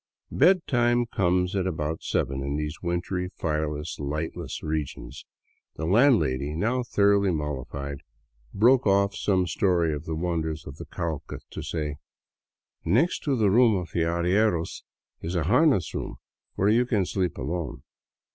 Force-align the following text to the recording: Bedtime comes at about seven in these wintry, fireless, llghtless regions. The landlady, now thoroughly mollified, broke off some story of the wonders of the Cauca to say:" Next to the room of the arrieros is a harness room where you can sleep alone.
Bedtime 0.31 1.05
comes 1.05 1.55
at 1.55 1.67
about 1.67 2.01
seven 2.01 2.41
in 2.41 2.55
these 2.55 2.81
wintry, 2.81 3.29
fireless, 3.37 3.97
llghtless 3.99 4.63
regions. 4.63 5.27
The 5.75 5.85
landlady, 5.85 6.55
now 6.55 6.81
thoroughly 6.81 7.29
mollified, 7.29 7.99
broke 8.51 8.87
off 8.87 9.13
some 9.15 9.45
story 9.45 9.93
of 9.93 10.05
the 10.05 10.15
wonders 10.15 10.65
of 10.65 10.77
the 10.77 10.85
Cauca 10.87 11.41
to 11.51 11.61
say:" 11.61 11.97
Next 12.83 13.19
to 13.25 13.35
the 13.35 13.51
room 13.51 13.75
of 13.75 13.91
the 13.93 13.99
arrieros 14.05 14.81
is 15.21 15.35
a 15.35 15.43
harness 15.43 15.93
room 15.93 16.15
where 16.55 16.67
you 16.69 16.87
can 16.87 17.05
sleep 17.05 17.37
alone. 17.37 17.83